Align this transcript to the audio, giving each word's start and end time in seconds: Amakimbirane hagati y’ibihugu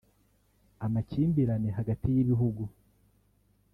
Amakimbirane 0.85 1.69
hagati 1.77 2.05
y’ibihugu 2.15 2.63